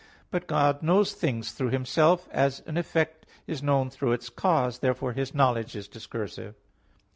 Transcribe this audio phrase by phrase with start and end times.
[0.31, 4.79] But God knows things through Himself; as an effect (is known) through its cause.
[4.79, 6.55] Therefore His knowledge is discursive.